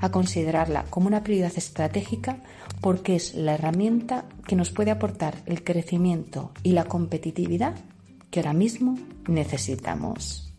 [0.00, 2.38] a considerarla como una prioridad estratégica
[2.80, 7.74] porque es la herramienta que nos puede aportar el crecimiento y la competitividad
[8.30, 10.52] que ahora mismo necesitamos.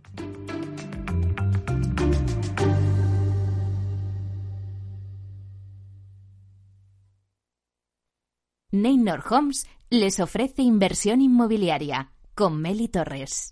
[8.72, 13.50] Neynor Homes les ofrece inversión inmobiliaria con Meli Torres.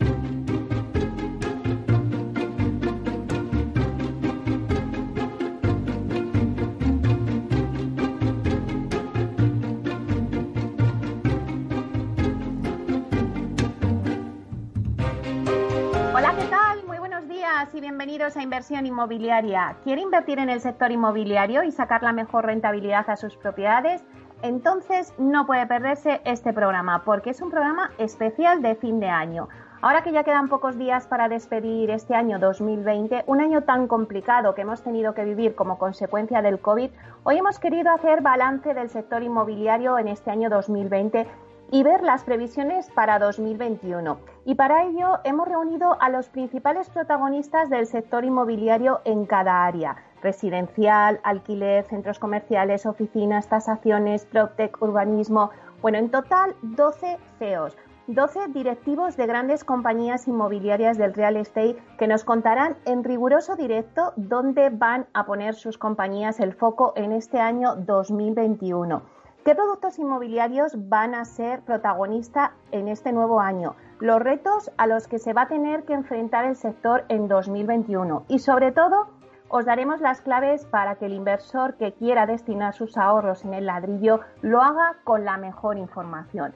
[17.75, 19.75] Y bienvenidos a Inversión Inmobiliaria.
[19.83, 24.01] ¿Quiere invertir en el sector inmobiliario y sacar la mejor rentabilidad a sus propiedades?
[24.41, 29.47] entonces no puede perderse este programa porque es un programa especial de fin de año.
[29.81, 34.55] Ahora que ya quedan pocos días para despedir este año 2020, un año tan complicado
[34.55, 36.89] que hemos tenido que vivir como consecuencia del COVID,
[37.23, 41.27] hoy hemos querido hacer balance del sector inmobiliario en este año 2020
[41.71, 44.17] y ver las previsiones para 2021.
[44.45, 49.95] Y para ello hemos reunido a los principales protagonistas del sector inmobiliario en cada área
[50.25, 55.51] residencial, alquiler, centros comerciales, oficinas, tasaciones, PropTech, urbanismo.
[55.81, 57.77] Bueno, en total 12 CEOs.
[58.07, 64.13] 12 directivos de grandes compañías inmobiliarias del real estate que nos contarán en riguroso directo
[64.15, 69.14] dónde van a poner sus compañías el foco en este año 2021.
[69.45, 73.75] ¿Qué productos inmobiliarios van a ser protagonista en este nuevo año?
[74.00, 78.25] Los retos a los que se va a tener que enfrentar el sector en 2021
[78.28, 79.05] y sobre todo
[79.50, 83.67] os daremos las claves para que el inversor que quiera destinar sus ahorros en el
[83.67, 86.55] ladrillo lo haga con la mejor información.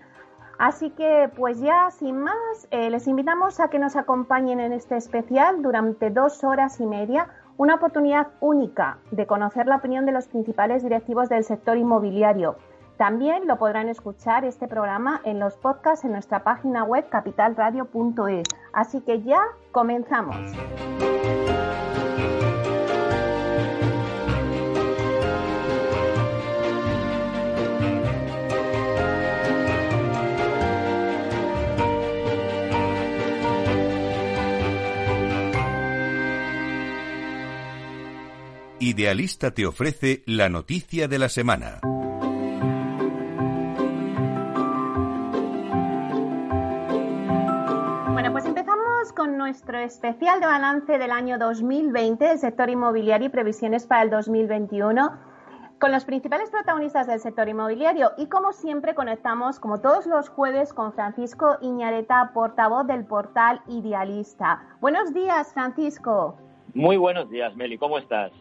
[0.58, 4.98] Así que, pues ya sin más, eh, les invitamos a que nos acompañen en este
[4.98, 10.28] especial durante dos horas y media, una oportunidad única de conocer la opinión de los
[10.28, 12.56] principales directivos del sector inmobiliario.
[13.00, 18.44] También lo podrán escuchar este programa en los podcasts en nuestra página web capitalradio.es.
[18.74, 19.40] Así que ya
[19.72, 20.36] comenzamos.
[38.82, 41.80] Idealista te ofrece la noticia de la semana.
[49.40, 55.18] Nuestro especial de balance del año 2020 del sector inmobiliario y previsiones para el 2021
[55.80, 60.74] con los principales protagonistas del sector inmobiliario y como siempre conectamos como todos los jueves
[60.74, 64.62] con Francisco Iñareta, portavoz del portal Idealista.
[64.82, 66.36] Buenos días, Francisco.
[66.74, 68.34] Muy buenos días, Meli, ¿cómo estás?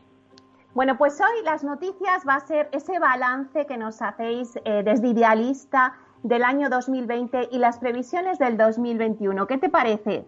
[0.75, 5.07] Bueno, pues hoy las noticias va a ser ese balance que nos hacéis eh, desde
[5.07, 9.47] Idealista del año 2020 y las previsiones del 2021.
[9.47, 10.27] ¿Qué te parece?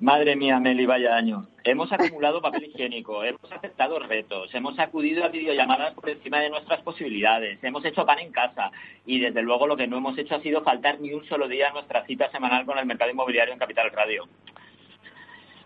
[0.00, 1.48] Madre mía, Meli, vaya año.
[1.64, 6.80] Hemos acumulado papel higiénico, hemos aceptado retos, hemos acudido a videollamadas por encima de nuestras
[6.82, 8.70] posibilidades, hemos hecho pan en casa
[9.04, 11.70] y desde luego lo que no hemos hecho ha sido faltar ni un solo día
[11.70, 14.28] a nuestra cita semanal con el mercado inmobiliario en Capital Radio.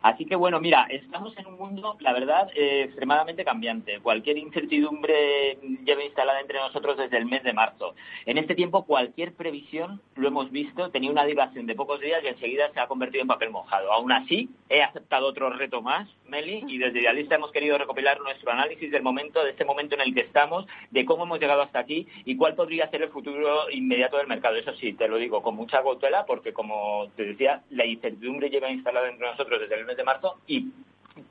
[0.02, 4.00] Así que bueno, mira, estamos en un mundo, la verdad, eh, extremadamente cambiante.
[4.00, 7.94] Cualquier incertidumbre lleva instalada entre nosotros desde el mes de marzo.
[8.26, 12.26] En este tiempo, cualquier previsión, lo hemos visto, tenía una dilación de pocos días y
[12.28, 13.93] enseguida se ha convertido en papel mojado.
[13.93, 18.50] Aún así, he aceptado otro reto más, Meli, y desde Idealista hemos querido recopilar nuestro
[18.50, 21.78] análisis del momento, de este momento en el que estamos, de cómo hemos llegado hasta
[21.78, 24.56] aquí y cuál podría ser el futuro inmediato del mercado.
[24.56, 28.70] Eso sí, te lo digo con mucha cautela, porque como te decía, la incertidumbre lleva
[28.70, 30.71] instalada entre nosotros desde el mes de marzo y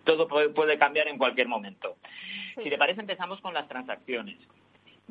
[0.03, 1.97] todo puede, cambiar en cualquier momento.
[2.61, 4.37] Si te parece, empezamos con las transacciones.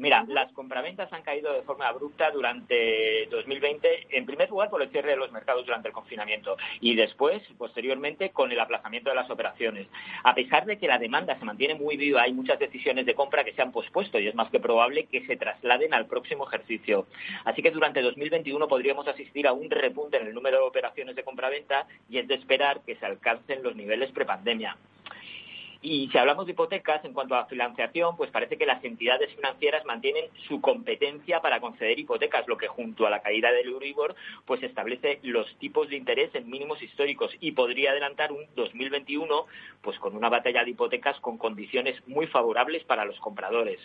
[0.01, 4.89] Mira, las compraventas han caído de forma abrupta durante 2020, en primer lugar por el
[4.89, 9.29] cierre de los mercados durante el confinamiento y después, posteriormente, con el aplazamiento de las
[9.29, 9.89] operaciones.
[10.25, 13.45] A pesar de que la demanda se mantiene muy viva, hay muchas decisiones de compra
[13.45, 17.07] que se han pospuesto y es más que probable que se trasladen al próximo ejercicio.
[17.45, 21.25] Así que durante 2021 podríamos asistir a un repunte en el número de operaciones de
[21.25, 24.79] compraventa y es de esperar que se alcancen los niveles prepandemia.
[25.83, 29.87] Y si hablamos de hipotecas, en cuanto a financiación, pues parece que las entidades financieras
[29.87, 34.63] mantienen su competencia para conceder hipotecas, lo que junto a la caída del Euribor, pues
[34.63, 39.47] establece los tipos de interés en mínimos históricos y podría adelantar un 2021
[39.81, 43.81] pues con una batalla de hipotecas con condiciones muy favorables para los compradores.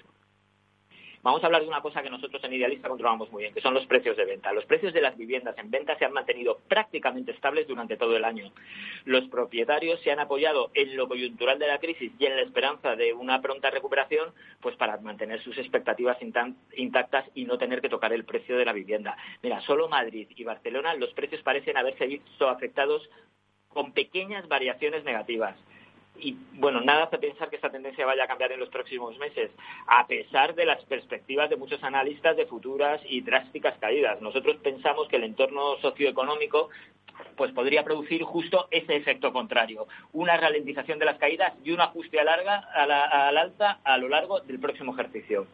[1.25, 3.73] Vamos a hablar de una cosa que nosotros en Idealista controlamos muy bien, que son
[3.73, 4.53] los precios de venta.
[4.53, 8.23] Los precios de las viviendas en venta se han mantenido prácticamente estables durante todo el
[8.23, 8.51] año.
[9.05, 12.95] Los propietarios se han apoyado en lo coyuntural de la crisis y en la esperanza
[12.95, 16.19] de una pronta recuperación, pues para mantener sus expectativas
[16.75, 19.17] intactas y no tener que tocar el precio de la vivienda.
[19.41, 23.09] Mira, solo Madrid y Barcelona los precios parecen haberse visto afectados
[23.69, 25.57] con pequeñas variaciones negativas
[26.17, 29.51] y bueno, nada hace pensar que esta tendencia vaya a cambiar en los próximos meses,
[29.87, 34.21] a pesar de las perspectivas de muchos analistas de futuras y drásticas caídas.
[34.21, 36.69] Nosotros pensamos que el entorno socioeconómico
[37.37, 42.19] pues podría producir justo ese efecto contrario, una ralentización de las caídas y un ajuste
[42.19, 45.47] a larga, al alza a lo largo del próximo ejercicio.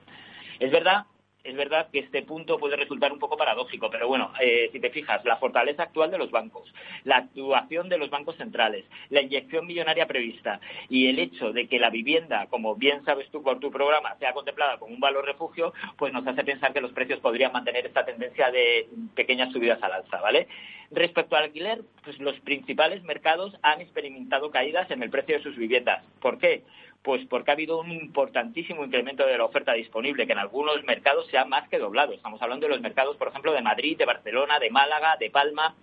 [0.59, 1.05] Es verdad
[1.43, 4.89] es verdad que este punto puede resultar un poco paradójico, pero bueno, eh, si te
[4.89, 6.71] fijas, la fortaleza actual de los bancos,
[7.03, 10.59] la actuación de los bancos centrales, la inyección millonaria prevista
[10.89, 14.33] y el hecho de que la vivienda, como bien sabes tú por tu programa, sea
[14.33, 18.05] contemplada como un valor refugio, pues nos hace pensar que los precios podrían mantener esta
[18.05, 20.47] tendencia de pequeñas subidas al alza, ¿vale?
[20.91, 25.55] Respecto al alquiler, pues los principales mercados han experimentado caídas en el precio de sus
[25.55, 26.03] viviendas.
[26.19, 26.63] ¿Por qué?
[27.03, 31.25] Pues porque ha habido un importantísimo incremento de la oferta disponible, que en algunos mercados
[31.27, 32.13] se ha más que doblado.
[32.13, 35.75] Estamos hablando de los mercados, por ejemplo, de Madrid, de Barcelona, de Málaga, de Palma.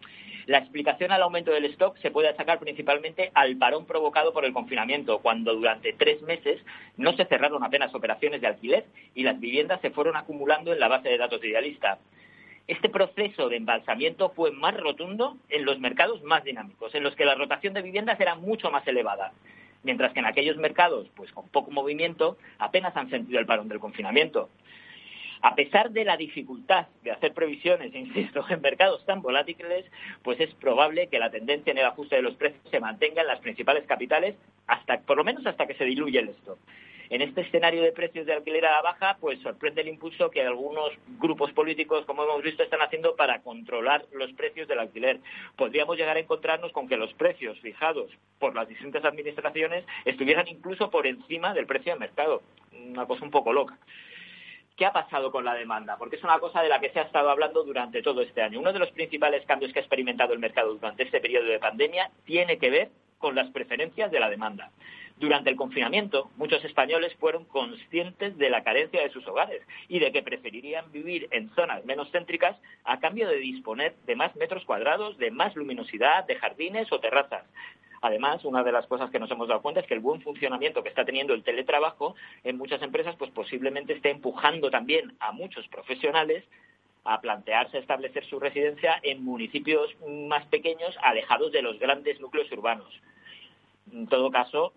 [0.46, 4.52] La explicación al aumento del stock se puede achacar principalmente al parón provocado por el
[4.52, 6.64] confinamiento, cuando durante tres meses
[6.96, 10.88] no se cerraron apenas operaciones de alquiler y las viviendas se fueron acumulando en la
[10.88, 11.98] base de datos idealista.
[12.68, 17.24] Este proceso de embalsamiento fue más rotundo en los mercados más dinámicos, en los que
[17.24, 19.32] la rotación de viviendas era mucho más elevada
[19.82, 23.80] mientras que en aquellos mercados, pues con poco movimiento, apenas han sentido el parón del
[23.80, 24.48] confinamiento.
[25.40, 29.86] A pesar de la dificultad de hacer previsiones, insisto, en mercados tan volátiles,
[30.22, 33.28] pues es probable que la tendencia en el ajuste de los precios se mantenga en
[33.28, 34.36] las principales capitales
[34.66, 36.58] hasta, por lo menos hasta que se diluya el stock.
[37.10, 40.42] En este escenario de precios de alquiler a la baja, pues sorprende el impulso que
[40.42, 45.20] algunos grupos políticos, como hemos visto, están haciendo para controlar los precios del alquiler.
[45.56, 50.90] Podríamos llegar a encontrarnos con que los precios fijados por las distintas administraciones estuvieran incluso
[50.90, 52.42] por encima del precio de mercado.
[52.72, 53.78] Una cosa un poco loca.
[54.76, 55.96] ¿Qué ha pasado con la demanda?
[55.96, 58.60] Porque es una cosa de la que se ha estado hablando durante todo este año.
[58.60, 62.10] Uno de los principales cambios que ha experimentado el mercado durante este periodo de pandemia
[62.24, 64.70] tiene que ver con las preferencias de la demanda.
[65.18, 70.12] Durante el confinamiento, muchos españoles fueron conscientes de la carencia de sus hogares y de
[70.12, 75.18] que preferirían vivir en zonas menos céntricas a cambio de disponer de más metros cuadrados,
[75.18, 77.44] de más luminosidad, de jardines o terrazas.
[78.00, 80.84] Además, una de las cosas que nos hemos dado cuenta es que el buen funcionamiento
[80.84, 85.66] que está teniendo el teletrabajo en muchas empresas, pues posiblemente esté empujando también a muchos
[85.66, 86.44] profesionales
[87.02, 89.96] a plantearse establecer su residencia en municipios
[90.28, 93.00] más pequeños, alejados de los grandes núcleos urbanos
[93.92, 94.72] en todo caso,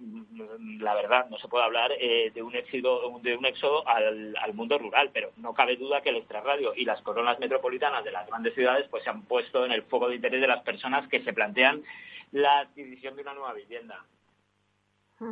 [0.79, 4.77] la verdad, no se puede hablar eh, de un éxodo, de un éxodo al, mundo
[4.77, 8.53] rural, pero no cabe duda que el extrarradio y las coronas metropolitanas de las grandes
[8.53, 11.33] ciudades pues se han puesto en el foco de interés de las personas que se
[11.33, 11.83] plantean
[12.31, 14.05] la adquisición de una nueva vivienda.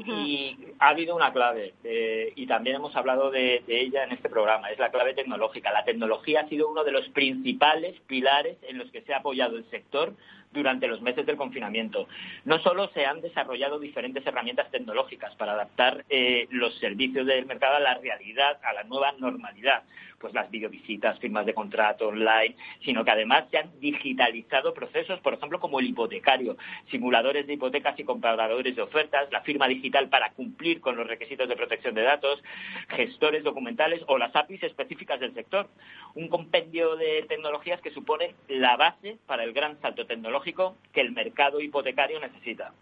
[0.05, 4.69] Y ha habido una clave, eh, y también hemos hablado de, ella en este programa,
[4.69, 5.71] es la clave tecnológica.
[5.71, 9.57] La tecnología ha sido uno de los principales pilares en los que se ha apoyado
[9.57, 10.13] el sector
[10.51, 12.07] durante los meses del confinamiento.
[12.45, 17.75] No solo se han desarrollado diferentes herramientas tecnológicas para adaptar eh, los servicios del mercado
[17.75, 19.83] a la realidad, a la nueva normalidad,
[20.19, 25.33] pues las videovisitas, firmas de contrato online, sino que además se han digitalizado procesos, por
[25.33, 26.57] ejemplo, como el hipotecario,
[26.89, 31.47] simuladores de hipotecas y compradores de ofertas, la firma digital para cumplir con los requisitos
[31.47, 32.41] de protección de datos,
[32.89, 35.69] gestores documentales o las APIs específicas del sector.
[36.15, 41.11] Un compendio de tecnologías que suponen la base para el gran salto tecnológico que el
[41.11, 42.73] mercado hipotecario necesita.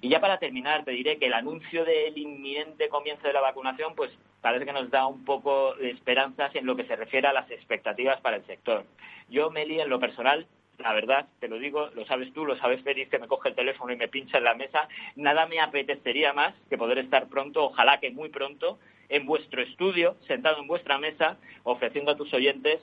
[0.00, 3.94] Y ya para terminar, te diré que el anuncio del inminente comienzo de la vacunación,
[3.94, 7.32] pues parece que nos da un poco de esperanzas en lo que se refiere a
[7.32, 8.84] las expectativas para el sector.
[9.28, 10.46] Yo, Meli, en lo personal,
[10.78, 13.54] la verdad, te lo digo, lo sabes tú, lo sabes Félix, que me coge el
[13.54, 17.64] teléfono y me pincha en la mesa, nada me apetecería más que poder estar pronto,
[17.66, 22.80] ojalá que muy pronto, en vuestro estudio, sentado en vuestra mesa, ofreciendo a tus oyentes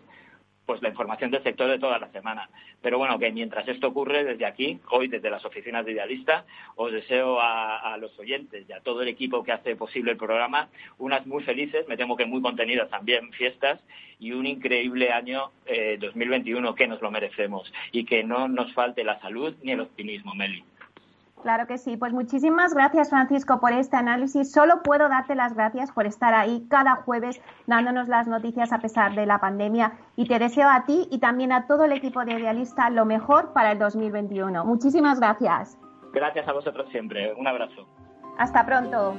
[0.70, 2.48] pues la información del sector de toda la semana.
[2.80, 6.46] Pero bueno, que mientras esto ocurre desde aquí, hoy desde las oficinas de Idealista,
[6.76, 10.70] os deseo a, los oyentes y a todo el equipo que hace posible el programa
[11.00, 13.80] unas muy felices, me temo que muy contenidas también fiestas
[14.20, 15.50] y un increíble año
[15.98, 19.80] 2021 eh, que nos lo merecemos y que no nos falte la salud ni el
[19.80, 20.64] optimismo, Meli.
[21.41, 21.96] Claro que sí.
[21.98, 24.51] Pues muchísimas gracias, Francisco, por este análisis.
[24.51, 29.15] Solo puedo darte las gracias por estar ahí cada jueves dándonos las noticias a pesar
[29.15, 29.93] de la pandemia.
[30.15, 33.53] Y te deseo a ti y también a todo el equipo de Idealista lo mejor
[33.53, 34.65] para el 2021.
[34.65, 35.77] Muchísimas gracias.
[36.13, 37.34] Gracias a vosotros siempre.
[37.36, 37.88] Un abrazo.
[38.38, 39.15] Hasta pronto.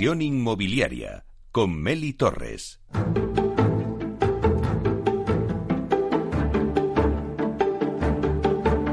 [0.00, 2.80] Inversión inmobiliaria con Meli Torres.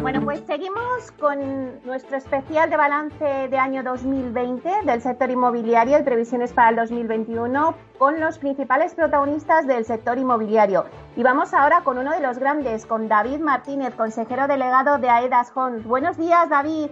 [0.02, 6.04] Bueno, pues seguimos con nuestro especial de balance de año 2020 del sector inmobiliario y
[6.04, 10.88] previsiones para el 2021 con los principales protagonistas del sector inmobiliario.
[11.16, 15.54] Y vamos ahora con uno de los grandes, con David Martínez, consejero delegado de AEDAS
[15.56, 15.86] Homes.
[15.86, 16.90] Buenos días, David.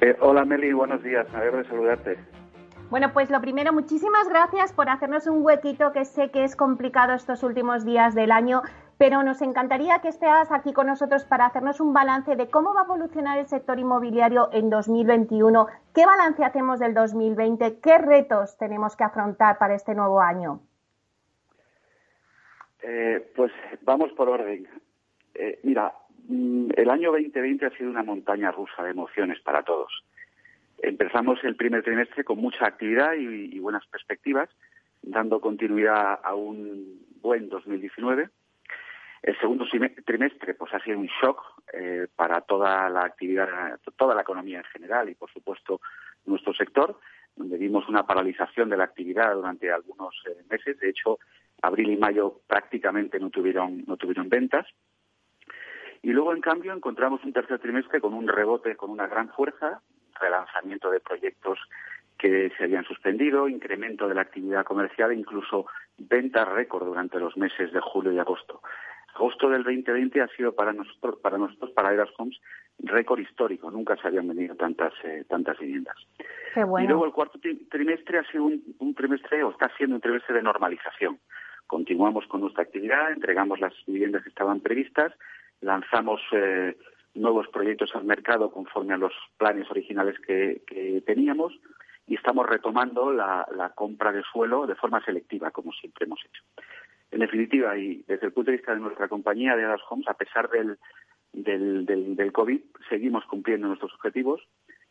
[0.00, 2.37] Eh, hola Meli, buenos días, me alegro de saludarte.
[2.90, 7.12] Bueno, pues lo primero, muchísimas gracias por hacernos un huequito que sé que es complicado
[7.12, 8.62] estos últimos días del año,
[8.96, 12.80] pero nos encantaría que estés aquí con nosotros para hacernos un balance de cómo va
[12.80, 18.96] a evolucionar el sector inmobiliario en 2021, qué balance hacemos del 2020, qué retos tenemos
[18.96, 20.60] que afrontar para este nuevo año.
[22.82, 23.52] Eh, pues
[23.82, 24.66] vamos por orden.
[25.34, 25.92] Eh, mira,
[26.26, 29.92] mm, el año 2020 ha sido una montaña rusa de emociones para todos.
[30.80, 34.48] Empezamos el primer trimestre con mucha actividad y, buenas perspectivas,
[35.02, 38.28] dando continuidad a un buen 2019.
[39.22, 39.66] El segundo
[40.04, 41.42] trimestre pues ha sido un shock
[41.72, 45.80] eh, para toda la actividad, toda la economía en general y por supuesto
[46.24, 47.00] nuestro sector,
[47.34, 50.78] donde vimos una paralización de la actividad durante algunos eh, meses.
[50.78, 51.18] De hecho,
[51.60, 54.66] abril y mayo prácticamente no tuvieron no tuvieron ventas.
[56.02, 59.82] Y luego, en cambio, encontramos un tercer trimestre con un rebote con una gran fuerza,
[60.20, 61.58] relanzamiento de proyectos
[62.18, 67.36] que se habían suspendido, incremento de la actividad comercial e incluso ventas récord durante los
[67.36, 68.60] meses de julio y agosto.
[69.14, 72.40] Agosto del 2020 ha sido para nosotros, para nosotros, para Eras Homes,
[72.78, 73.70] récord histórico.
[73.70, 75.96] Nunca se habían vendido tantas, eh, tantas viviendas.
[76.54, 77.38] Y luego el cuarto
[77.70, 81.18] trimestre ha sido un, trimestre, o está siendo un trimestre de normalización.
[81.66, 85.12] Continuamos con nuestra actividad, entregamos las viviendas que estaban previstas,
[85.60, 86.76] lanzamos eh,
[87.18, 90.62] nuevos proyectos al mercado conforme a los planes originales que,
[91.06, 91.58] teníamos
[92.06, 96.42] y estamos retomando la, compra de suelo de forma selectiva, como siempre hemos hecho.
[97.10, 100.14] En definitiva, y desde el punto de vista de nuestra compañía de Adas Homes, a
[100.14, 100.78] pesar del,
[101.32, 104.42] del, del, COVID, seguimos cumpliendo nuestros objetivos.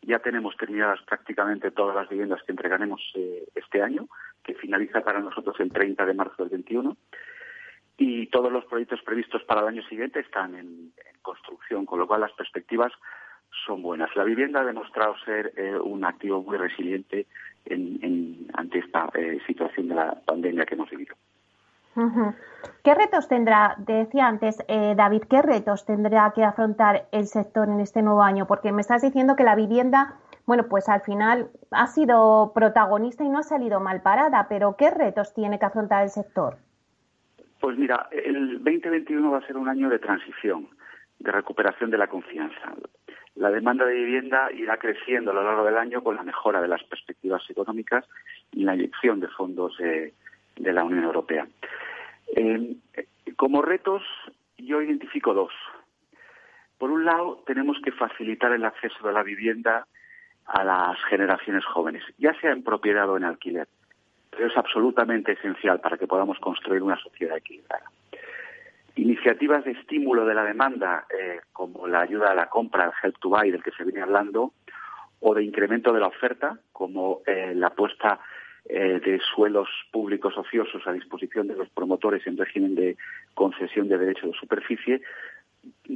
[0.02, 4.08] Ya tenemos terminadas prácticamente todas las viviendas que entregaremos eh, este año,
[4.42, 6.96] que finaliza para nosotros el 30 de marzo del 21
[7.98, 12.22] y todos los proyectos previstos para el año siguiente están en, construcción, con lo cual
[12.22, 12.90] las perspectivas
[13.66, 14.08] son buenas.
[14.16, 17.26] La vivienda ha demostrado ser eh, un activo muy resiliente
[18.54, 21.14] ante esta eh, situación de la pandemia que hemos vivido.
[22.84, 27.80] ¿Qué retos tendrá, decía antes eh, David, qué retos tendrá que afrontar el sector en
[27.80, 28.46] este nuevo año?
[28.46, 33.28] Porque me estás diciendo que la vivienda, bueno, pues al final ha sido protagonista y
[33.28, 36.58] no ha salido mal parada, pero ¿qué retos tiene que afrontar el sector?
[37.60, 40.68] Pues mira, el 2021 va a ser un año de transición,
[41.18, 42.74] de recuperación de la confianza.
[43.34, 46.68] La demanda de vivienda irá creciendo a lo largo del año con la mejora de
[46.68, 48.04] las perspectivas económicas
[48.52, 50.12] y la inyección de fondos de,
[50.56, 51.46] la Unión Europea.
[52.34, 52.76] Eh,
[53.36, 54.02] como retos,
[54.56, 55.52] yo identifico dos.
[56.78, 59.86] Por un lado, tenemos que facilitar el acceso de la vivienda
[60.46, 63.68] a las generaciones jóvenes, ya sea en propiedad o en alquiler.
[64.38, 67.90] Es absolutamente esencial para que podamos construir una sociedad equilibrada.
[68.94, 73.18] Iniciativas de estímulo de la demanda, eh, como la ayuda a la compra, el Help
[73.18, 74.52] to Buy, del que se viene hablando,
[75.20, 78.20] o de incremento de la oferta, como eh, la puesta
[78.68, 82.96] eh, de suelos públicos ociosos a disposición de los promotores en régimen de
[83.34, 85.00] concesión de derechos de superficie,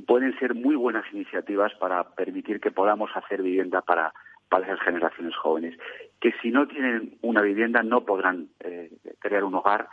[0.06, 4.12] pueden ser muy buenas iniciativas para permitir que podamos hacer vivienda para,
[4.52, 5.78] para esas generaciones jóvenes,
[6.20, 9.88] que si no tienen una vivienda no podrán eh, crear un hogar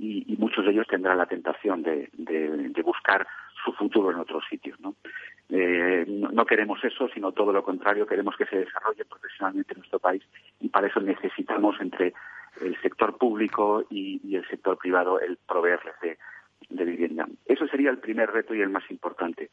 [0.00, 2.10] y, muchos de ellos tendrán la tentación de,
[2.82, 3.24] buscar
[3.64, 4.76] su futuro en otros sitios.
[5.50, 6.28] Eh, ¿no?
[6.32, 6.44] ¿no?
[6.44, 10.24] queremos eso, sino todo lo contrario, queremos que se desarrolle profesionalmente en nuestro país
[10.58, 12.12] y para eso necesitamos entre
[12.62, 15.94] el sector público y, el sector privado el proveerles
[16.68, 17.28] de vivienda.
[17.46, 19.50] Eso sería el primer reto y el más importante.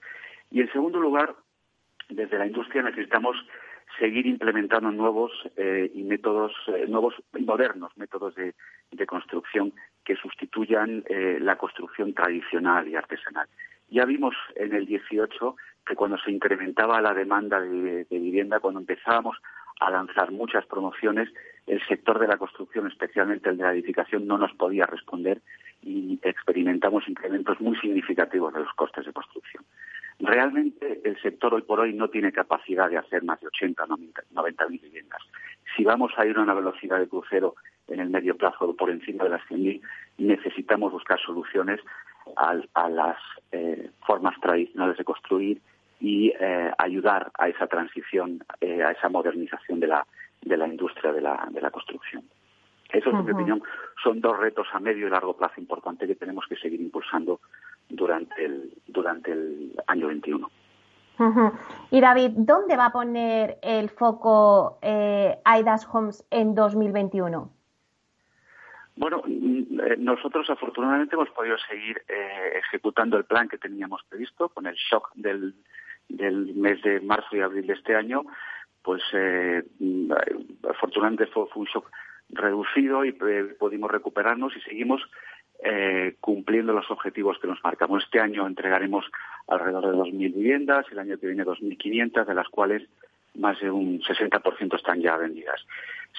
[0.50, 1.36] Y en segundo lugar,
[2.10, 3.38] desde la industria necesitamos
[4.00, 8.54] seguir implementando nuevos eh, y métodos eh, nuevos modernos métodos de,
[9.06, 13.48] construcción que sustituyan eh, la construcción tradicional y artesanal.
[13.90, 19.38] Ya vimos en el 18 que cuando se incrementaba la demanda de vivienda, cuando empezábamos
[19.80, 21.30] a lanzar muchas promociones,
[21.68, 25.42] el sector de la construcción, especialmente el de la edificación, no nos podía responder
[25.82, 29.64] y experimentamos incrementos muy significativos de los costes de construcción.
[30.20, 33.98] Realmente el sector hoy por hoy no tiene capacidad de hacer más de 80 o
[34.32, 35.22] 90 mil viviendas.
[35.76, 37.56] Si vamos a ir a una velocidad de crucero
[37.88, 39.82] en el medio plazo por encima de las 100.000,
[40.18, 41.80] necesitamos buscar soluciones
[42.36, 43.18] a, las
[43.52, 45.62] eh, formas tradicionales de construir
[46.00, 50.06] y eh, ayudar a esa transición, eh, a esa modernización de la,
[50.42, 52.24] de la industria de la, de la construcción.
[52.90, 53.62] Esos, en mi opinión,
[54.02, 57.42] son dos retos a medio y largo plazo importantes que tenemos que seguir impulsando
[57.90, 60.50] durante el, durante el año 21.
[61.90, 67.52] Y David, ¿dónde va a poner el foco eh, AIDAS Homes en 2021?
[68.98, 72.04] Bueno, mm, eh, nosotros afortunadamente hemos podido seguir
[72.54, 75.56] ejecutando el plan que teníamos previsto con el shock del,
[76.10, 78.24] del mes de marzo y abril de este año,
[78.88, 79.64] pues eh,
[80.70, 81.90] afortunadamente fue, un shock
[82.30, 85.02] reducido y eh, pudimos recuperarnos y seguimos
[85.64, 88.04] eh, cumpliendo los objetivos que nos marcamos.
[88.04, 89.06] Este año entregaremos
[89.48, 92.84] alrededor de 2.000 viviendas, el año que viene 2.500, de las cuales
[93.36, 95.66] más de un 60% están ya vendidas.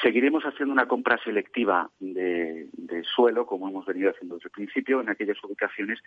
[0.02, 2.68] Seguiremos haciendo una compra selectiva de,
[3.14, 5.98] suelo, como hemos venido haciendo desde el principio, en aquellas ubicaciones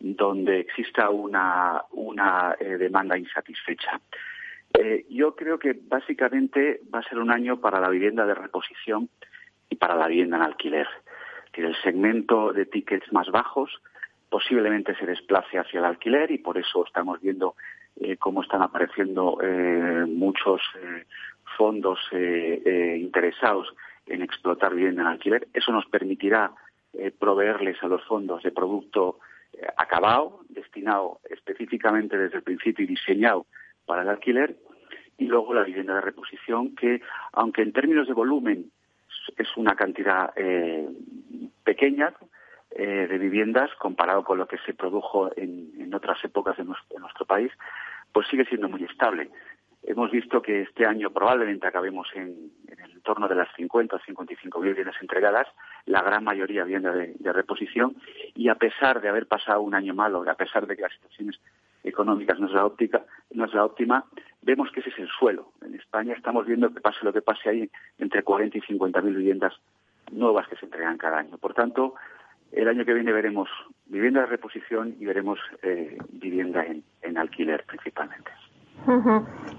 [0.00, 1.84] donde exista una,
[2.58, 4.00] eh, demanda insatisfecha.
[4.74, 9.08] Eh, yo creo que básicamente va a ser un año para la vivienda de reposición
[9.70, 10.88] y para la vivienda en alquiler.
[11.64, 13.70] El segmento de tickets más bajos
[14.28, 17.54] posiblemente se desplace hacia el alquiler y por eso estamos viendo
[18.00, 21.04] eh, cómo están apareciendo eh, muchos eh,
[21.56, 23.74] fondos interesados
[24.06, 25.48] en explotar bien en alquiler.
[25.52, 26.52] Eso nos permitirá
[27.18, 29.18] proveerles a los fondos de producto
[29.76, 33.46] acabado, destinado específicamente desde el principio y diseñado
[33.86, 34.56] para el alquiler,
[35.16, 37.00] y luego la vivienda de reposición, que
[37.32, 38.70] aunque en términos de volumen
[39.36, 40.32] es una cantidad
[41.64, 42.14] pequeña,
[42.70, 47.50] eh, de viviendas comparado con lo que se produjo en, otras épocas de nuestro, país,
[48.12, 49.30] pues sigue siendo muy estable.
[49.82, 54.60] Hemos visto que este año probablemente acabemos en, el entorno de las 50 o 55
[54.60, 55.48] viviendas entregadas,
[55.86, 57.96] la gran mayoría vivienda de, reposición,
[58.34, 61.40] y a pesar de haber pasado un año malo, a pesar de que las situaciones
[61.84, 64.04] económicas no es la, óptica, no es la óptima,
[64.42, 65.52] vemos que ese es el suelo.
[65.64, 69.16] En España estamos viendo que pase lo que pase ahí, entre 40 y 50 mil
[69.16, 69.54] viviendas
[70.12, 71.38] nuevas que se entregan cada año.
[71.38, 71.94] Por tanto,
[72.52, 73.48] el año que viene veremos
[73.86, 78.30] vivienda de reposición y veremos eh, vivienda en, alquiler principalmente.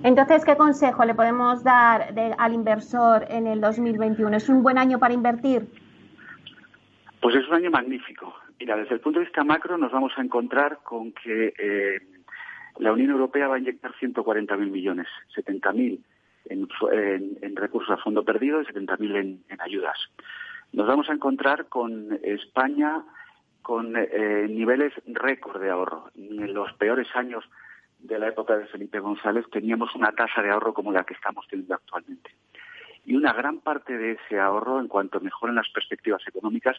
[0.04, 4.38] Entonces, ¿qué consejo le podemos dar al inversor en el 2021?
[4.38, 5.68] ¿Es un buen año para invertir?
[7.22, 8.34] Pues es un año magnífico.
[8.60, 12.00] Mira, desde el punto de vista macro nos vamos a encontrar con que eh,
[12.78, 16.00] la Unión Europea va a inyectar 140.000 millones, 70.000
[16.46, 16.68] en,
[17.42, 19.98] en, recursos a fondo perdido y 70.000 en, en ayudas
[20.74, 23.04] nos vamos a encontrar con España
[23.62, 26.10] con eh, niveles récord de ahorro.
[26.16, 27.44] En los peores años
[28.00, 31.46] de la época de Felipe González teníamos una tasa de ahorro como la que estamos
[31.48, 32.32] teniendo actualmente.
[33.10, 36.78] Y una gran parte de ese ahorro, en cuanto mejoren las perspectivas económicas,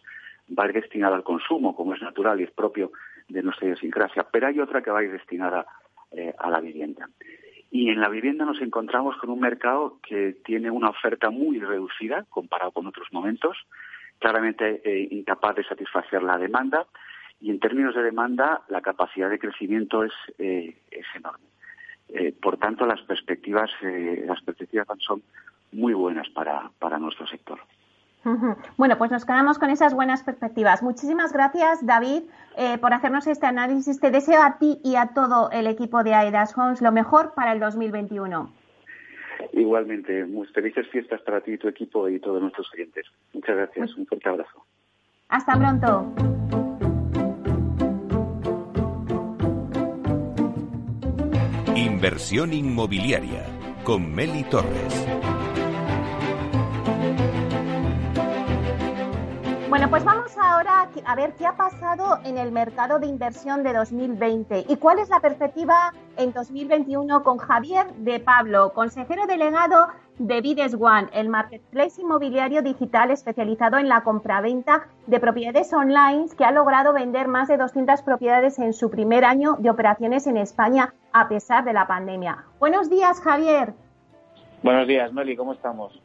[0.56, 2.92] va a ir destinada al consumo, como es natural y es propio
[3.28, 5.66] de nuestra idiosincrasia, pero hay otra que va a ir destinada
[6.12, 7.08] eh, a la vivienda.
[7.72, 12.24] Y en la vivienda nos encontramos con un mercado que tiene una oferta muy reducida
[12.30, 13.56] comparado con otros momentos,
[14.20, 16.86] claramente eh, incapaz de satisfacer la demanda
[17.40, 21.46] y en términos de demanda la capacidad de crecimiento es, eh, es enorme.
[22.40, 25.22] por tanto, las perspectivas, las perspectivas son
[25.72, 27.60] muy buenas para, para nuestro sector.
[28.76, 30.82] Bueno, pues nos quedamos con esas buenas perspectivas.
[30.82, 32.24] Muchísimas gracias, David,
[32.56, 33.98] eh, por hacernos este análisis.
[33.98, 37.52] Te deseo a ti y a todo el equipo de AEDAS Homes lo mejor para
[37.52, 38.52] el 2021.
[39.54, 43.06] Igualmente, muy felices fiestas para ti, tu equipo y todos nuestros clientes.
[43.32, 43.96] Muchas gracias.
[43.96, 44.64] Un fuerte abrazo.
[45.28, 46.12] Hasta pronto.
[51.74, 53.44] Inversión inmobiliaria
[53.84, 55.29] con Meli Torres.
[59.70, 63.72] Bueno, pues vamos ahora a ver qué ha pasado en el mercado de inversión de
[63.72, 69.86] 2020 y cuál es la perspectiva en 2021 con Javier de Pablo, consejero delegado
[70.18, 76.44] de Bides One, el marketplace inmobiliario digital especializado en la compraventa de propiedades online que
[76.44, 80.94] ha logrado vender más de 200 propiedades en su primer año de operaciones en España
[81.12, 82.44] a pesar de la pandemia.
[82.58, 83.72] Buenos días, Javier.
[84.64, 86.02] Buenos días, Meli, ¿cómo estamos?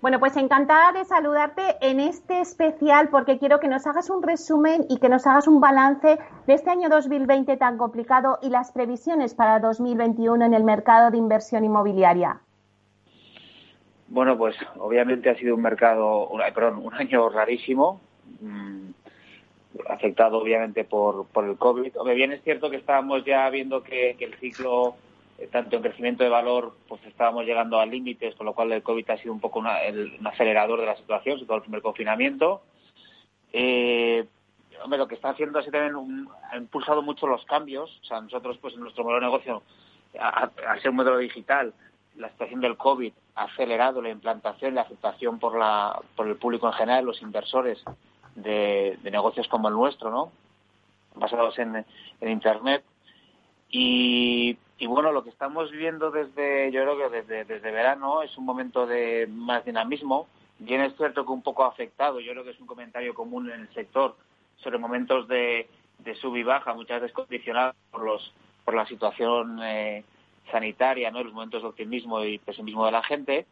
[0.00, 4.86] Bueno, pues encantada de saludarte en este especial porque quiero que nos hagas un resumen
[4.88, 9.34] y que nos hagas un balance de este año 2020 tan complicado y las previsiones
[9.34, 12.38] para 2021 en el mercado de inversión inmobiliaria.
[14.06, 18.00] Bueno, pues obviamente ha sido un mercado, perdón, un año rarísimo,
[18.40, 18.90] mm,
[19.88, 21.92] afectado obviamente por, por el COVID.
[22.14, 25.07] Bien es cierto que estábamos ya viendo que el ciclo eh,
[25.46, 29.08] tanto en crecimiento de valor, pues estábamos llegando a límites, con lo cual el COVID
[29.10, 32.62] ha sido un poco el, un acelerador de la situación, sobre todo el primer confinamiento.
[33.52, 34.26] Eh,
[34.82, 38.00] hombre, lo que está haciendo así también ha impulsado mucho los cambios.
[38.02, 39.62] O sea, nosotros, pues en nuestro modelo de negocio,
[40.18, 41.72] al ser un modelo digital,
[42.16, 46.36] la situación del COVID ha acelerado la implantación y la aceptación por, la, por el
[46.36, 47.82] público en general, los inversores
[48.34, 50.32] de, negocios como el nuestro, ¿no?
[51.14, 51.84] Basados en,
[52.20, 52.82] en Internet.
[53.70, 58.36] Y y bueno, lo que estamos viviendo desde, yo creo que desde, desde verano es
[58.38, 60.28] un momento de más dinamismo.
[60.60, 63.60] Bien es cierto que un poco afectado, yo creo que es un comentario común en
[63.60, 64.16] el sector
[64.56, 68.32] sobre momentos de, de sub y baja, muchas veces condicionados por, los,
[68.64, 70.04] por la situación eh,
[70.50, 71.22] sanitaria, ¿no?
[71.22, 73.46] los momentos de optimismo y pesimismo de la gente,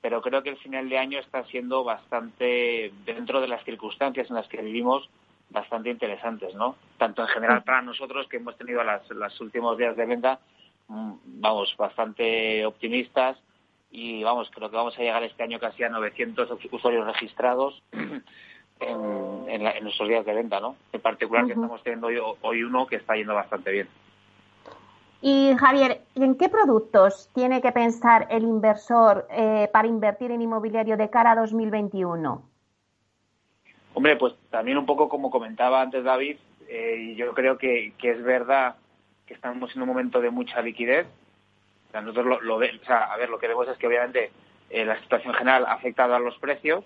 [0.00, 4.36] pero creo que el final de año está siendo bastante, dentro de las circunstancias en
[4.36, 5.08] las que vivimos,
[5.50, 6.76] bastante interesantes, ¿no?
[6.98, 10.40] Tanto en general para nosotros, que hemos tenido las, los últimos días de venta,
[10.88, 13.36] vamos, bastante optimistas
[13.90, 17.82] y vamos, creo que vamos a llegar este año casi a 900 usuarios registrados
[18.80, 20.76] en, en, nuestros días de venta, ¿no?
[20.92, 22.08] En particular que estamos teniendo
[22.42, 23.88] hoy, uno que está yendo bastante bien.
[25.20, 30.96] Y Javier, ¿en qué productos tiene que pensar el inversor eh, para invertir en inmobiliario
[30.96, 32.42] de cara a 2021?
[33.94, 36.36] Hombre, pues también un poco como comentaba antes David,
[36.68, 38.76] eh, yo creo que, que es verdad
[39.28, 41.06] que estamos en un momento de mucha liquidez.
[41.92, 44.32] nosotros lo, a ver, lo que vemos es que obviamente
[44.70, 46.82] eh, la situación general ha afectado a los precios,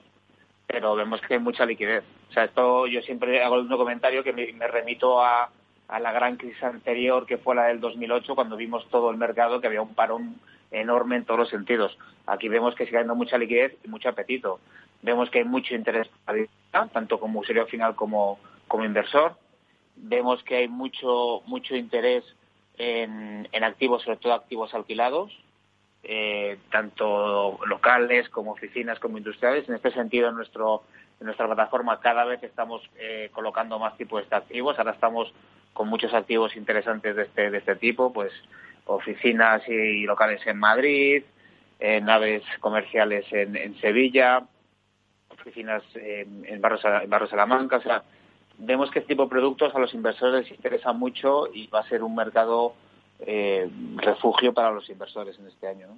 [0.66, 2.02] pero vemos que hay mucha liquidez.
[2.30, 5.50] O sea, esto yo siempre hago un comentario que me, remito a,
[5.88, 9.60] a, la gran crisis anterior que fue la del 2008, cuando vimos todo el mercado
[9.60, 10.34] que había un parón
[10.72, 11.96] enorme en todos los sentidos.
[12.26, 14.58] Aquí vemos que sigue habiendo mucha liquidez y mucho apetito.
[15.02, 16.10] Vemos que hay mucho interés
[16.70, 19.36] tanto como usuario final como, como inversor
[20.02, 22.24] vemos que hay mucho mucho interés
[22.78, 25.32] en, activos, sobre todo activos alquilados,
[26.02, 29.68] eh, tanto locales como oficinas como industriales.
[29.68, 30.82] En este sentido, en nuestro
[31.20, 34.78] en nuestra plataforma cada vez estamos eh, colocando más tipos de activos.
[34.78, 35.32] Ahora estamos
[35.72, 38.32] con muchos activos interesantes de este de este tipo, pues
[38.86, 41.22] oficinas y locales en Madrid,
[41.78, 44.42] eh, naves comerciales en, en Sevilla,
[45.28, 48.02] oficinas en, en Barros, en Barros Salamanca, o sea,
[48.64, 51.88] vemos que este tipo de productos a los inversores les interesa mucho y va a
[51.88, 52.74] ser un mercado
[53.20, 55.88] eh, refugio para los inversores en este año.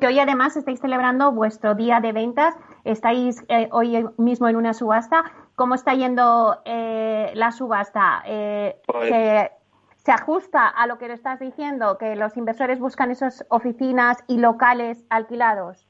[0.00, 2.54] Que hoy además estáis celebrando vuestro día de ventas,
[2.84, 5.24] estáis eh, hoy mismo en una subasta.
[5.56, 8.22] ¿Cómo está yendo eh, la subasta?
[8.24, 9.50] Pues ¿se,
[9.96, 14.38] ¿Se ajusta a lo que lo estás diciendo, que los inversores buscan esas oficinas y
[14.38, 15.86] locales alquilados?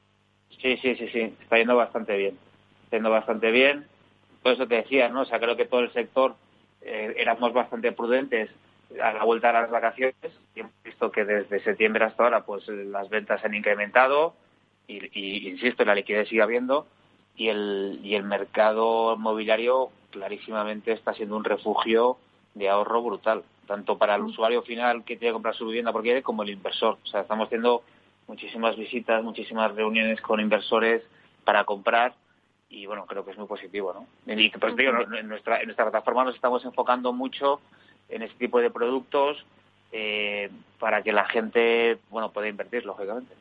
[0.61, 2.37] Sí, sí, sí, sí, está yendo bastante bien.
[2.83, 3.85] Está yendo bastante bien
[4.41, 5.21] por eso te decía, ¿no?
[5.21, 6.35] O sea, creo que todo el sector
[6.81, 8.49] eh, éramos bastante prudentes
[9.01, 10.15] a la vuelta a las vacaciones
[10.55, 14.33] y hemos visto que desde septiembre hasta ahora pues las ventas se han incrementado
[14.87, 16.87] y, insisto, la liquidez sigue habiendo
[17.35, 22.17] y el, y el mercado mobiliario clarísimamente está siendo un refugio
[22.55, 26.07] de ahorro brutal, tanto para el usuario final que tiene que comprar su vivienda porque
[26.07, 26.97] quiere como el inversor.
[27.03, 27.83] O sea, estamos teniendo
[28.27, 31.03] muchísimas visitas, muchísimas reuniones con inversores
[31.43, 32.13] para comprar
[32.69, 34.33] y bueno, creo que es muy positivo, ¿no?
[34.33, 37.59] Y pues digo, en nuestra, en nuestra plataforma nos estamos enfocando mucho
[38.09, 39.43] en este tipo de productos
[39.91, 43.33] eh, para que la gente, bueno, pueda invertir, lógicamente.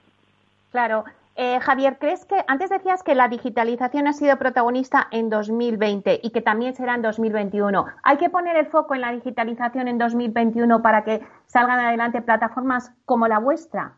[0.71, 1.05] Claro.
[1.37, 6.31] Eh, Javier, ¿crees que antes decías que la digitalización ha sido protagonista en 2020 y
[6.31, 7.87] que también será en 2021?
[8.03, 12.91] ¿Hay que poner el foco en la digitalización en 2021 para que salgan adelante plataformas
[13.05, 13.93] como la vuestra?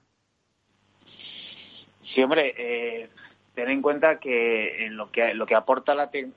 [2.14, 3.08] Sí, hombre, eh,
[3.54, 6.28] ten en cuenta que en lo que lo que aporta la, que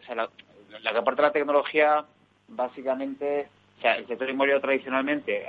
[0.95, 2.05] aporta la tecnología
[2.47, 3.47] básicamente,
[3.77, 5.45] o sea, el sector inmobiliario tradicionalmente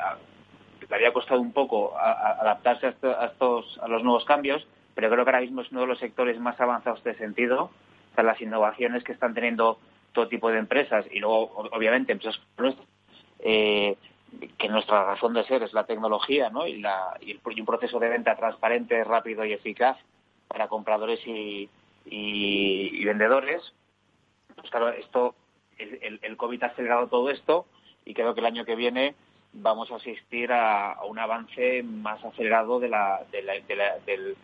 [0.88, 5.31] le había costado un poco adaptarse a, estos a los nuevos cambios, pero creo que
[5.31, 7.70] ahora mismo es uno de los sectores más avanzados de este sentido.
[8.16, 9.81] O las innovaciones que están teniendo
[10.12, 12.40] todo tipo de empresas y luego, obviamente, empresas
[13.40, 13.96] eh,
[14.57, 16.66] que nuestra razón de ser es la tecnología ¿no?
[16.66, 19.96] y, la, y, un proceso de venta transparente, rápido y eficaz
[20.48, 21.68] para compradores y,
[22.07, 23.62] y, vendedores.
[24.54, 25.35] Pues claro, esto,
[25.78, 27.66] el, el, COVID ha acelerado todo esto
[28.04, 29.14] y creo que el año que viene
[29.52, 34.37] vamos a asistir a, un avance más acelerado de la, de la, de la, del,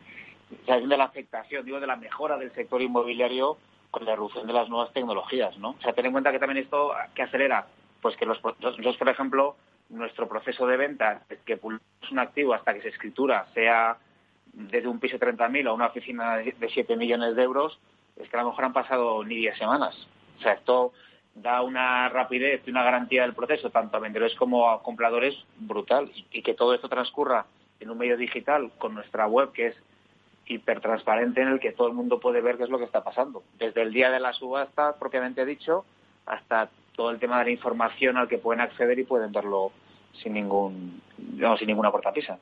[0.67, 3.59] de la afectación, digo, de la mejora del sector inmobiliario
[3.91, 5.71] con la erupción de las nuevas tecnologías, ¿no?
[5.71, 7.67] O sea, ten en cuenta que también esto, ¿qué acelera?
[8.01, 9.57] Pues que los, nosotros, por ejemplo,
[9.89, 13.99] nuestro proceso de venta, que es un activo hasta que se escritura, sea
[14.53, 17.79] desde un piso de 30.000 a una oficina de 7 millones de euros,
[18.17, 19.97] es que a lo mejor han pasado ni 10 semanas.
[20.39, 20.93] O sea, esto
[21.35, 26.11] da una rapidez y una garantía del proceso, tanto a vendedores como a compradores, brutal.
[26.33, 27.47] Y, que todo esto transcurra
[27.79, 29.77] en un medio digital con nuestra web, que es
[30.47, 33.43] hipertransparente, en el que todo el mundo puede ver qué es lo que está pasando.
[33.59, 35.85] Desde el día de la subasta, propiamente dicho,
[36.27, 39.73] hasta todo el tema de la información al que pueden acceder y pueden verlo
[40.23, 41.01] sin ningún,
[41.59, 42.39] sin ninguna cortapisa.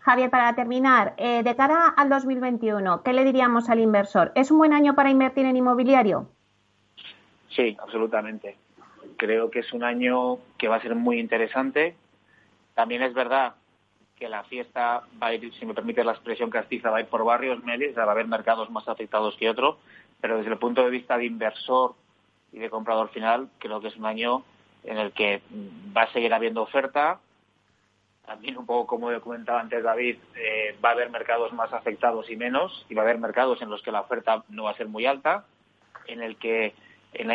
[0.00, 4.32] Javier, para terminar, eh, de cara al 2021, ¿qué le diríamos al inversor?
[4.34, 6.28] ¿Es un buen año para invertir en inmobiliario?
[7.50, 8.56] Sí, absolutamente.
[9.16, 11.96] Creo que es un año que va a ser muy interesante.
[12.74, 13.54] También es verdad
[14.16, 17.06] que la fiesta va a ir, si me permite la expresión castiza, va a ir
[17.06, 19.76] por barrios, Meli, va a haber mercados más afectados que otros,
[20.20, 21.94] pero desde el punto de vista de inversor
[22.52, 24.42] y de comprador final, creo que es un año
[24.84, 25.42] en el que
[25.94, 27.20] va a seguir habiendo oferta,
[28.26, 32.36] también un poco como comentaba antes David, eh, va a haber mercados más afectados y
[32.36, 34.88] menos, y va a haber mercados en los que la oferta no va a ser
[34.88, 35.44] muy alta,
[36.06, 36.74] en el que,
[37.14, 37.28] en,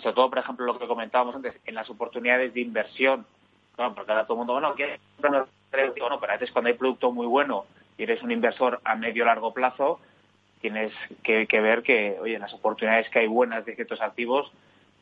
[0.00, 3.26] sobre todo, por ejemplo, lo que comentábamos antes, en las oportunidades de inversión,
[3.76, 5.46] bueno, porque ahora todo el mundo, bueno, quiere bueno,
[6.20, 7.64] pero a veces cuando hay producto muy bueno
[7.98, 9.98] y eres un inversor a medio largo plazo,
[10.60, 14.52] tienes que, ver que, oye, las oportunidades que hay buenas de ciertos activos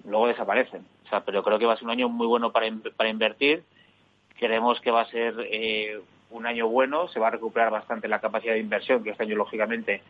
[0.05, 0.85] luego desaparecen.
[1.05, 3.63] O sea, pero creo que va a ser un año muy bueno para, para invertir
[4.43, 6.01] Creemos que va a ser eh,
[6.31, 9.37] un año bueno, se va a recuperar bastante la capacidad de inversión, que este año,
[9.37, 10.03] lógicamente,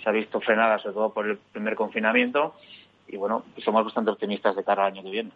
[0.00, 2.54] se ha visto frenada, sobre todo por el primer confinamiento.
[3.08, 5.32] Y bueno, somos bastante optimistas de cara al año que viene.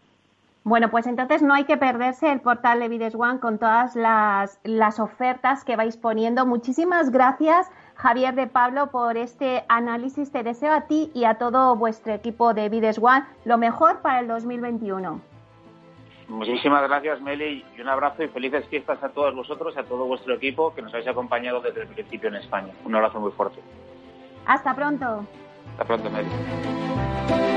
[0.62, 4.60] Bueno, pues entonces no hay que perderse el portal de Vides One con todas las,
[4.62, 6.46] las ofertas que vais poniendo.
[6.46, 10.30] Muchísimas gracias, Javier de Pablo, por este análisis.
[10.30, 14.20] Te deseo a ti y a todo vuestro equipo de Vides One lo mejor para
[14.20, 15.33] el 2021.
[16.28, 20.34] Muchísimas gracias, Meli, y un abrazo y felices fiestas a todos vosotros, a todo vuestro
[20.34, 22.72] equipo que nos habéis acompañado desde el principio en España.
[22.84, 23.60] Un abrazo muy fuerte.
[24.46, 25.26] Hasta pronto.
[25.72, 27.53] Hasta pronto, Meli.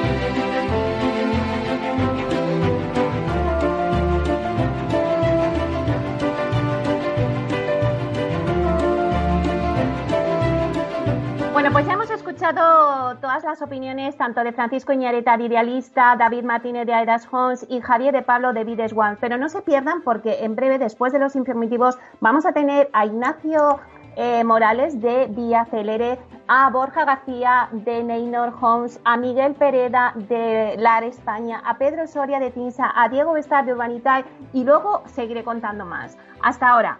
[12.37, 17.65] Escuchado todas las opiniones tanto de Francisco Iñareta de Idealista, David Martínez de Aidas Homes
[17.67, 19.17] y Javier de Pablo de Vides One.
[19.19, 23.07] Pero no se pierdan porque en breve, después de los informativos, vamos a tener a
[23.07, 23.79] Ignacio
[24.17, 30.75] eh, Morales de Vía Celere, a Borja García de Neynor Homes, a Miguel Pereda de
[30.77, 35.43] LAR España, a Pedro Soria de Tinsa, a Diego Bestar de Urbanitae y luego seguiré
[35.43, 36.15] contando más.
[36.43, 36.99] Hasta ahora.